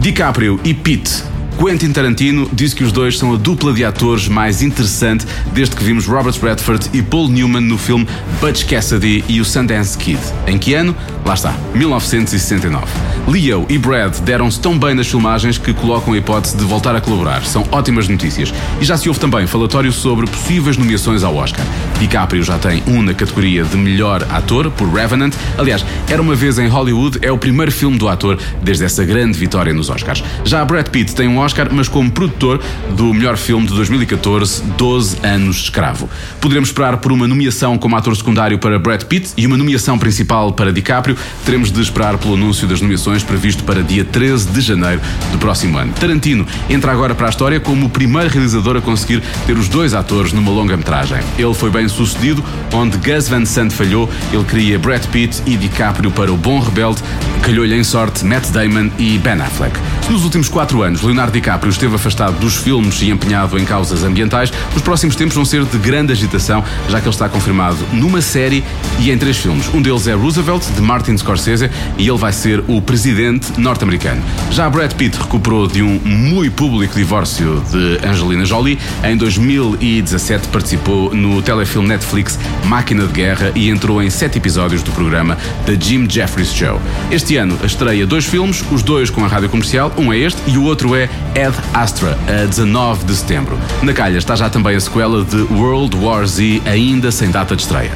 DiCaprio 0.00 0.64
e 0.66 0.74
Pitt. 0.74 1.29
Quentin 1.62 1.92
Tarantino 1.92 2.48
diz 2.54 2.72
que 2.72 2.82
os 2.82 2.90
dois 2.90 3.18
são 3.18 3.34
a 3.34 3.36
dupla 3.36 3.74
de 3.74 3.84
atores 3.84 4.26
mais 4.28 4.62
interessante 4.62 5.26
desde 5.52 5.76
que 5.76 5.84
vimos 5.84 6.06
Robert 6.06 6.32
Redford 6.42 6.88
e 6.94 7.02
Paul 7.02 7.28
Newman 7.28 7.60
no 7.60 7.76
filme 7.76 8.08
Butch 8.40 8.64
Cassidy 8.64 9.22
e 9.28 9.42
o 9.42 9.44
Sundance 9.44 9.98
Kid. 9.98 10.18
Em 10.46 10.56
que 10.56 10.72
ano? 10.72 10.96
Lá 11.22 11.34
está, 11.34 11.54
1969. 11.74 12.86
Leo 13.28 13.66
e 13.68 13.76
Brad 13.76 14.16
deram-se 14.20 14.58
tão 14.58 14.78
bem 14.78 14.94
nas 14.94 15.06
filmagens 15.06 15.58
que 15.58 15.74
colocam 15.74 16.14
a 16.14 16.16
hipótese 16.16 16.56
de 16.56 16.64
voltar 16.64 16.96
a 16.96 17.00
colaborar. 17.00 17.44
São 17.44 17.64
ótimas 17.70 18.08
notícias. 18.08 18.52
E 18.80 18.84
já 18.84 18.96
se 18.96 19.08
ouve 19.08 19.20
também 19.20 19.46
falatório 19.46 19.92
sobre 19.92 20.26
possíveis 20.26 20.78
nomeações 20.78 21.22
ao 21.22 21.36
Oscar. 21.36 21.64
DiCaprio 21.98 22.42
já 22.42 22.58
tem 22.58 22.82
um 22.86 23.02
na 23.02 23.12
categoria 23.12 23.64
de 23.64 23.76
melhor 23.76 24.26
ator 24.30 24.70
por 24.70 24.88
Revenant. 24.88 25.34
Aliás, 25.58 25.84
Era 26.08 26.22
uma 26.22 26.34
vez 26.34 26.58
em 26.58 26.68
Hollywood 26.68 27.18
é 27.22 27.30
o 27.30 27.38
primeiro 27.38 27.70
filme 27.70 27.98
do 27.98 28.08
ator 28.08 28.38
desde 28.62 28.84
essa 28.84 29.04
grande 29.04 29.38
vitória 29.38 29.72
nos 29.72 29.90
Oscars. 29.90 30.24
Já 30.44 30.64
Brad 30.64 30.88
Pitt 30.88 31.14
tem 31.14 31.28
um 31.28 31.38
Oscar, 31.38 31.49
mas 31.72 31.88
como 31.88 32.10
produtor 32.10 32.60
do 32.96 33.12
melhor 33.12 33.36
filme 33.36 33.66
de 33.66 33.74
2014, 33.74 34.62
12 34.76 35.18
anos 35.22 35.56
de 35.56 35.62
escravo. 35.64 36.08
Poderemos 36.40 36.68
esperar 36.68 36.98
por 36.98 37.12
uma 37.12 37.26
nomeação 37.26 37.76
como 37.76 37.96
ator 37.96 38.16
secundário 38.16 38.58
para 38.58 38.78
Brad 38.78 39.02
Pitt 39.04 39.32
e 39.36 39.46
uma 39.46 39.56
nomeação 39.56 39.98
principal 39.98 40.52
para 40.52 40.72
DiCaprio. 40.72 41.16
Teremos 41.44 41.70
de 41.70 41.80
esperar 41.80 42.18
pelo 42.18 42.34
anúncio 42.34 42.66
das 42.66 42.80
nomeações 42.80 43.22
previsto 43.22 43.64
para 43.64 43.82
dia 43.82 44.04
13 44.04 44.48
de 44.50 44.60
janeiro 44.60 45.00
do 45.32 45.38
próximo 45.38 45.78
ano. 45.78 45.92
Tarantino 45.92 46.46
entra 46.68 46.92
agora 46.92 47.14
para 47.14 47.26
a 47.26 47.30
história 47.30 47.60
como 47.60 47.86
o 47.86 47.90
primeiro 47.90 48.28
realizador 48.28 48.76
a 48.76 48.80
conseguir 48.80 49.22
ter 49.46 49.56
os 49.56 49.68
dois 49.68 49.94
atores 49.94 50.32
numa 50.32 50.50
longa-metragem. 50.50 51.18
Ele 51.38 51.54
foi 51.54 51.70
bem 51.70 51.88
sucedido, 51.88 52.44
onde 52.72 52.96
Gus 52.98 53.28
Van 53.28 53.44
Sant 53.44 53.72
falhou, 53.72 54.08
ele 54.32 54.44
queria 54.44 54.78
Brad 54.78 55.04
Pitt 55.06 55.42
e 55.46 55.56
DiCaprio 55.56 56.10
para 56.10 56.32
o 56.32 56.36
Bom 56.36 56.60
Rebelde, 56.60 57.02
calhou-lhe 57.42 57.74
em 57.74 57.84
sorte 57.84 58.24
Matt 58.24 58.48
Damon 58.50 58.90
e 58.98 59.18
Ben 59.18 59.40
Affleck. 59.40 59.78
Nos 60.08 60.24
últimos 60.24 60.48
quatro 60.48 60.82
anos 60.82 61.02
Leonardo 61.02 61.32
DiCaprio 61.40 61.70
esteve 61.70 61.94
afastado 61.94 62.38
dos 62.38 62.56
filmes 62.56 63.00
e 63.00 63.10
empenhado 63.10 63.58
em 63.58 63.64
causas 63.64 64.04
ambientais, 64.04 64.52
os 64.76 64.82
próximos 64.82 65.16
tempos 65.16 65.34
vão 65.34 65.44
ser 65.44 65.64
de 65.64 65.78
grande 65.78 66.12
agitação, 66.12 66.62
já 66.88 67.00
que 67.00 67.06
ele 67.06 67.14
está 67.14 67.28
confirmado 67.28 67.78
numa 67.92 68.20
série 68.20 68.62
e 68.98 69.10
em 69.10 69.16
três 69.16 69.38
filmes. 69.38 69.68
Um 69.72 69.80
deles 69.80 70.06
é 70.06 70.12
Roosevelt, 70.12 70.62
de 70.74 70.82
Martin 70.82 71.16
Scorsese, 71.16 71.70
e 71.96 72.06
ele 72.06 72.18
vai 72.18 72.32
ser 72.32 72.62
o 72.68 72.80
presidente 72.82 73.58
norte-americano. 73.58 74.22
Já 74.50 74.68
Brad 74.68 74.92
Pitt 74.92 75.18
recuperou 75.18 75.66
de 75.66 75.82
um 75.82 75.98
muito 76.04 76.52
público 76.52 76.94
divórcio 76.94 77.62
de 77.70 78.06
Angelina 78.06 78.44
Jolie. 78.44 78.78
Em 79.02 79.16
2017 79.16 80.48
participou 80.48 81.14
no 81.14 81.40
telefilme 81.40 81.88
Netflix 81.88 82.38
Máquina 82.66 83.06
de 83.06 83.12
Guerra 83.12 83.50
e 83.54 83.70
entrou 83.70 84.02
em 84.02 84.10
sete 84.10 84.36
episódios 84.36 84.82
do 84.82 84.90
programa 84.92 85.38
The 85.64 85.76
Jim 85.80 86.08
Jeffries 86.08 86.52
Show. 86.52 86.80
Este 87.10 87.36
ano 87.36 87.58
estreia 87.64 88.06
dois 88.06 88.26
filmes, 88.26 88.62
os 88.70 88.82
dois 88.82 89.08
com 89.08 89.24
a 89.24 89.28
rádio 89.28 89.48
comercial, 89.48 89.92
um 89.96 90.12
é 90.12 90.18
este 90.18 90.38
e 90.46 90.58
o 90.58 90.64
outro 90.64 90.94
é 90.94 91.08
Ed 91.34 91.54
Astra, 91.72 92.18
a 92.26 92.46
19 92.46 93.04
de 93.04 93.14
setembro. 93.14 93.58
Na 93.82 93.92
calha 93.92 94.18
está 94.18 94.34
já 94.34 94.50
também 94.50 94.74
a 94.74 94.80
sequela 94.80 95.24
de 95.24 95.42
World 95.54 95.96
War 95.96 96.26
Z, 96.26 96.60
ainda 96.66 97.12
sem 97.12 97.30
data 97.30 97.54
de 97.54 97.62
estreia. 97.62 97.92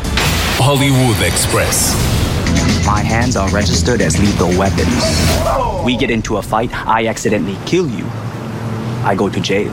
Hollywood 0.59 1.21
Express. 1.25 1.95
My 2.85 3.03
hands 3.03 3.37
are 3.37 3.50
registered 3.50 4.00
as 4.03 4.17
lethal 4.17 4.57
weapons. 4.57 5.03
We 5.85 5.97
get 5.97 6.11
into 6.11 6.37
a 6.37 6.43
fight, 6.43 6.71
I 6.87 7.09
accidentally 7.09 7.57
kill 7.67 7.88
you. 7.88 8.07
I 9.05 9.17
go 9.17 9.29
to 9.29 9.41
jail. 9.41 9.73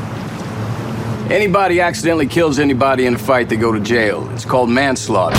Anybody 1.29 1.79
accidentally 1.79 2.27
kills 2.27 2.57
anybody 2.57 3.05
in 3.05 3.13
a 3.13 3.19
fight, 3.19 3.47
they 3.47 3.57
go 3.57 3.71
to 3.71 3.79
jail. 3.79 4.27
It's 4.33 4.43
called 4.43 4.69
manslaughter. 4.69 5.37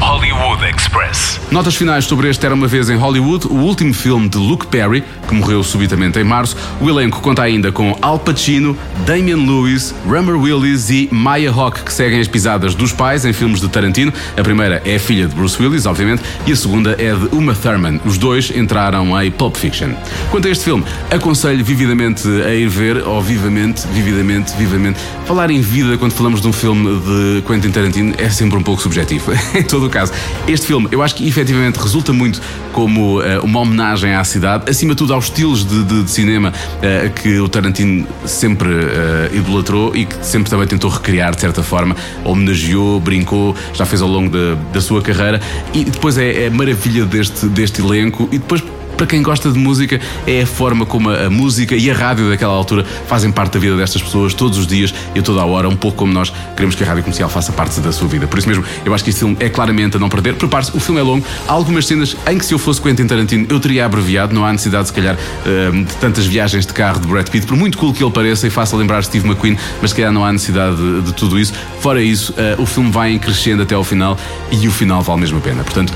Hollywood 0.00 0.64
Express. 0.64 1.38
Notas 1.50 1.74
finais 1.74 2.06
sobre 2.06 2.30
este 2.30 2.46
Era 2.46 2.54
uma 2.54 2.66
Vez 2.66 2.88
em 2.88 2.96
Hollywood, 2.96 3.46
o 3.48 3.54
último 3.54 3.92
filme 3.92 4.28
de 4.28 4.38
Luke 4.38 4.66
Perry, 4.66 5.04
que 5.28 5.34
morreu 5.34 5.62
subitamente 5.62 6.18
em 6.18 6.24
março. 6.24 6.56
O 6.80 6.88
elenco 6.88 7.20
conta 7.20 7.42
ainda 7.42 7.70
com 7.70 7.96
Al 8.00 8.18
Pacino, 8.18 8.76
Damian 9.04 9.36
Lewis, 9.36 9.94
Rummer 10.06 10.36
Willis 10.36 10.88
e 10.88 11.08
Maya 11.12 11.50
Hawke, 11.50 11.82
que 11.82 11.92
seguem 11.92 12.18
as 12.18 12.28
pisadas 12.28 12.74
dos 12.74 12.92
pais 12.92 13.24
em 13.24 13.32
filmes 13.32 13.60
de 13.60 13.68
Tarantino. 13.68 14.12
A 14.38 14.42
primeira 14.42 14.80
é 14.84 14.96
a 14.96 15.00
filha 15.00 15.28
de 15.28 15.34
Bruce 15.34 15.62
Willis, 15.62 15.84
obviamente, 15.84 16.22
e 16.46 16.52
a 16.52 16.56
segunda 16.56 16.92
é 16.98 17.14
de 17.14 17.34
Uma 17.34 17.54
Thurman. 17.54 18.00
Os 18.04 18.16
dois 18.16 18.50
entraram 18.50 19.20
em 19.22 19.30
Pulp 19.30 19.56
Fiction. 19.56 19.90
Quanto 20.30 20.48
a 20.48 20.50
este 20.50 20.64
filme, 20.64 20.84
aconselho 21.10 21.62
vividamente 21.62 22.26
a 22.42 22.54
ir 22.54 22.68
ver, 22.68 23.06
ou 23.06 23.20
vivamente, 23.20 23.86
vividamente, 23.88 24.56
vivamente. 24.56 24.98
Falar 25.26 25.50
em 25.50 25.60
vida 25.60 25.98
quando 25.98 26.12
falamos 26.12 26.40
de 26.40 26.48
um 26.48 26.52
filme 26.52 27.00
de 27.00 27.42
Quentin 27.42 27.70
Tarantino 27.70 28.14
é 28.18 28.30
sempre 28.30 28.56
um 28.56 28.62
pouco 28.62 28.80
subjetivo. 28.80 29.32
em 29.54 29.62
todo 29.64 29.89
o 29.90 29.92
caso, 29.92 30.12
este 30.48 30.66
filme 30.66 30.88
eu 30.90 31.02
acho 31.02 31.14
que 31.14 31.26
efetivamente 31.26 31.76
resulta 31.76 32.12
muito 32.12 32.40
como 32.72 33.20
uh, 33.20 33.42
uma 33.42 33.60
homenagem 33.60 34.14
à 34.14 34.22
cidade, 34.22 34.70
acima 34.70 34.92
de 34.94 34.98
tudo 34.98 35.12
aos 35.12 35.24
estilos 35.24 35.64
de, 35.64 35.82
de, 35.82 36.04
de 36.04 36.10
cinema 36.10 36.52
uh, 36.52 37.10
que 37.10 37.40
o 37.40 37.48
Tarantino 37.48 38.06
sempre 38.24 38.68
uh, 38.68 39.34
idolatrou 39.34 39.94
e 39.94 40.06
que 40.06 40.24
sempre 40.24 40.48
também 40.48 40.66
tentou 40.66 40.88
recriar 40.88 41.34
de 41.34 41.40
certa 41.40 41.62
forma, 41.62 41.96
homenageou, 42.24 43.00
brincou, 43.00 43.56
já 43.74 43.84
fez 43.84 44.00
ao 44.00 44.08
longo 44.08 44.30
da, 44.30 44.54
da 44.72 44.80
sua 44.80 45.02
carreira. 45.02 45.40
E 45.74 45.84
depois 45.84 46.16
é, 46.16 46.44
é 46.44 46.50
maravilha 46.50 47.04
deste, 47.04 47.46
deste 47.46 47.80
elenco. 47.80 48.28
E 48.30 48.38
depois 48.38 48.62
para 49.00 49.06
quem 49.06 49.22
gosta 49.22 49.50
de 49.50 49.58
música, 49.58 49.98
é 50.26 50.42
a 50.42 50.46
forma 50.46 50.84
como 50.84 51.08
a, 51.08 51.30
música 51.30 51.74
e 51.74 51.90
a 51.90 51.94
rádio 51.94 52.28
daquela 52.28 52.52
altura 52.52 52.84
fazem 52.84 53.32
parte 53.32 53.54
da 53.54 53.58
vida 53.58 53.74
destas 53.74 54.02
pessoas 54.02 54.34
todos 54.34 54.58
os 54.58 54.66
dias 54.66 54.94
e 55.14 55.20
a 55.20 55.22
toda 55.22 55.40
a 55.40 55.46
hora, 55.46 55.66
um 55.70 55.74
pouco 55.74 55.96
como 55.96 56.12
nós 56.12 56.30
queremos 56.54 56.74
que 56.74 56.84
a 56.84 56.86
rádio 56.86 57.04
comercial 57.04 57.30
faça 57.30 57.50
parte 57.50 57.80
da 57.80 57.92
sua 57.92 58.06
vida. 58.08 58.26
Por 58.26 58.38
isso 58.38 58.46
mesmo, 58.46 58.62
eu 58.84 58.92
acho 58.92 59.02
que 59.02 59.08
este 59.08 59.20
filme 59.20 59.38
é 59.40 59.48
claramente 59.48 59.96
a 59.96 59.98
não 59.98 60.10
perder. 60.10 60.34
Prepare-se, 60.34 60.76
o 60.76 60.80
filme 60.80 61.00
é 61.00 61.02
longo, 61.02 61.24
há 61.48 61.52
algumas 61.52 61.86
cenas 61.86 62.14
em 62.30 62.36
que 62.36 62.44
se 62.44 62.52
eu 62.52 62.58
fosse 62.58 62.78
Quentin 62.78 63.06
Tarantino 63.06 63.46
eu 63.48 63.58
teria 63.58 63.86
abreviado, 63.86 64.34
não 64.34 64.44
há 64.44 64.52
necessidade, 64.52 64.88
se 64.88 64.92
calhar, 64.92 65.16
de 65.16 65.94
tantas 65.94 66.26
viagens 66.26 66.66
de 66.66 66.74
carro 66.74 67.00
de 67.00 67.08
Brad 67.08 67.26
Pitt, 67.26 67.46
por 67.46 67.56
muito 67.56 67.78
cool 67.78 67.94
que 67.94 68.04
ele 68.04 68.12
pareça 68.12 68.46
e 68.46 68.50
faça 68.50 68.76
lembrar 68.76 69.02
Steve 69.02 69.26
McQueen, 69.26 69.56
mas 69.80 69.92
se 69.92 69.96
calhar 69.96 70.12
não 70.12 70.26
há 70.26 70.30
necessidade 70.30 70.76
de, 70.76 71.00
de 71.00 71.14
tudo 71.14 71.38
isso. 71.38 71.54
Fora 71.80 72.02
isso, 72.02 72.34
uh, 72.34 72.60
o 72.60 72.66
filme 72.66 72.90
vai 72.90 73.18
crescendo 73.18 73.62
até 73.62 73.74
ao 73.74 73.82
final 73.82 74.18
e 74.52 74.68
o 74.68 74.70
final 74.70 75.00
vale 75.00 75.20
mesmo 75.20 75.38
a 75.38 75.40
pena. 75.40 75.64
Portanto, 75.64 75.94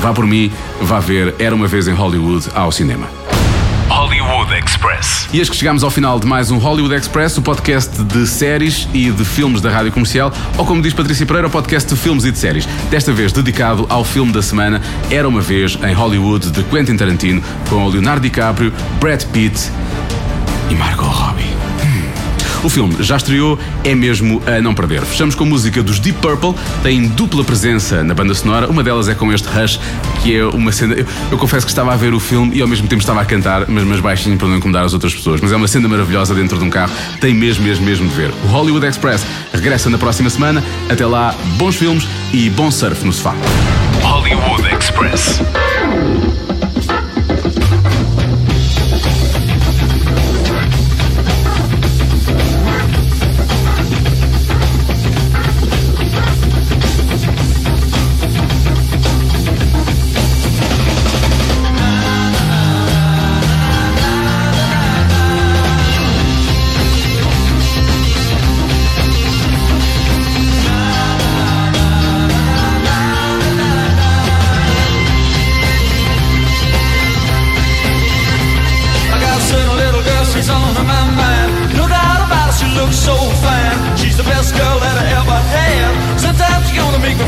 Vá 0.00 0.12
por 0.12 0.26
mim, 0.26 0.50
vá 0.80 1.00
ver 1.00 1.34
Era 1.38 1.54
uma 1.54 1.66
vez 1.66 1.88
em 1.88 1.92
Hollywood 1.92 2.46
ao 2.54 2.70
cinema. 2.70 3.08
Hollywood 3.88 4.52
Express. 4.54 5.28
E 5.32 5.38
eis 5.38 5.48
que 5.48 5.56
chegamos 5.56 5.82
ao 5.82 5.90
final 5.90 6.20
de 6.20 6.26
mais 6.26 6.50
um 6.50 6.58
Hollywood 6.58 6.94
Express, 6.94 7.36
o 7.38 7.42
podcast 7.42 8.02
de 8.04 8.26
séries 8.26 8.88
e 8.92 9.10
de 9.10 9.24
filmes 9.24 9.60
da 9.60 9.70
rádio 9.70 9.90
comercial, 9.90 10.32
ou 10.56 10.64
como 10.64 10.80
diz 10.80 10.92
Patrícia 10.92 11.26
Pereira, 11.26 11.48
o 11.48 11.50
podcast 11.50 11.92
de 11.92 11.98
filmes 11.98 12.24
e 12.24 12.30
de 12.30 12.38
séries. 12.38 12.66
Desta 12.90 13.12
vez 13.12 13.32
dedicado 13.32 13.86
ao 13.88 14.04
filme 14.04 14.32
da 14.32 14.42
semana 14.42 14.80
Era 15.10 15.26
uma 15.26 15.40
Vez 15.40 15.78
em 15.82 15.92
Hollywood 15.94 16.50
de 16.50 16.62
Quentin 16.64 16.96
Tarantino, 16.96 17.42
com 17.68 17.86
o 17.86 17.88
Leonardo 17.88 18.20
DiCaprio, 18.20 18.72
Brad 19.00 19.24
Pitt 19.24 19.70
e 20.70 20.74
Margot 20.74 21.04
Robbie. 21.04 21.57
O 22.62 22.68
filme 22.68 22.96
já 23.00 23.16
estreou, 23.16 23.58
é 23.84 23.94
mesmo 23.94 24.42
a 24.46 24.60
não 24.60 24.74
perder. 24.74 25.02
Fechamos 25.02 25.34
com 25.34 25.44
música 25.44 25.82
dos 25.82 26.00
Deep 26.00 26.18
Purple, 26.20 26.54
tem 26.82 27.06
dupla 27.08 27.44
presença 27.44 28.02
na 28.02 28.14
banda 28.14 28.34
sonora. 28.34 28.68
Uma 28.68 28.82
delas 28.82 29.08
é 29.08 29.14
com 29.14 29.32
este 29.32 29.48
Rush, 29.48 29.78
que 30.22 30.36
é 30.36 30.44
uma 30.44 30.72
cena. 30.72 30.94
Eu, 30.94 31.06
eu 31.30 31.38
confesso 31.38 31.64
que 31.64 31.70
estava 31.70 31.92
a 31.92 31.96
ver 31.96 32.12
o 32.12 32.20
filme 32.20 32.56
e 32.56 32.62
ao 32.62 32.68
mesmo 32.68 32.88
tempo 32.88 33.00
estava 33.00 33.20
a 33.20 33.24
cantar, 33.24 33.66
mas, 33.68 33.84
mas 33.84 34.00
baixinho 34.00 34.36
para 34.36 34.48
não 34.48 34.56
incomodar 34.56 34.84
as 34.84 34.92
outras 34.92 35.14
pessoas. 35.14 35.40
Mas 35.40 35.52
é 35.52 35.56
uma 35.56 35.68
cena 35.68 35.88
maravilhosa 35.88 36.34
dentro 36.34 36.58
de 36.58 36.64
um 36.64 36.70
carro, 36.70 36.92
tem 37.20 37.32
mesmo, 37.32 37.64
mesmo, 37.64 37.84
mesmo 37.84 38.08
de 38.08 38.14
ver. 38.14 38.32
O 38.44 38.48
Hollywood 38.48 38.86
Express 38.86 39.24
regressa 39.52 39.88
na 39.88 39.98
próxima 39.98 40.28
semana. 40.28 40.62
Até 40.88 41.06
lá, 41.06 41.34
bons 41.56 41.76
filmes 41.76 42.08
e 42.32 42.50
bom 42.50 42.70
surf 42.70 43.04
no 43.04 43.12
sofá. 43.12 43.34
Hollywood 44.02 44.68
Express. 44.74 45.40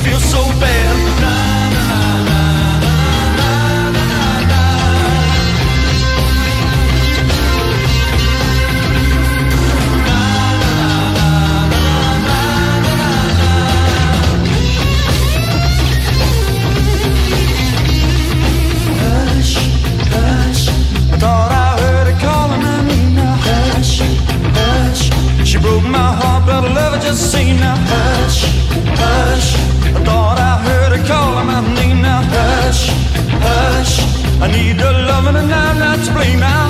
Feel 0.02 0.18
so 0.18 0.49
need 34.50 34.80
her 34.80 34.92
loving 34.92 35.36
and 35.36 35.52
I'm 35.52 35.78
not 35.78 36.04
to 36.04 36.12
blame 36.12 36.40
now. 36.40 36.69